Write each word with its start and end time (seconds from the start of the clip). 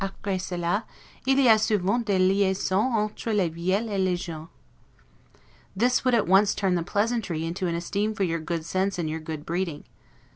Apre 0.03 0.41
cela 0.41 0.85
il 1.27 1.39
y 1.39 1.47
a 1.47 1.59
souvent 1.59 1.99
des 1.99 2.17
liaisons 2.17 2.95
entre 2.95 3.29
les 3.31 3.49
vieilles 3.49 3.87
et 3.87 3.99
les 3.99 4.15
jeunes'. 4.17 4.47
This 5.77 6.03
would 6.03 6.15
at 6.15 6.25
once 6.27 6.55
turn 6.55 6.73
the 6.73 6.81
pleasantry 6.81 7.45
into 7.45 7.67
an 7.67 7.75
esteem 7.75 8.15
for 8.15 8.23
your 8.23 8.39
good 8.39 8.65
sense 8.65 8.97
and 8.97 9.07
your 9.07 9.19
good 9.19 9.45
breeding. 9.45 9.83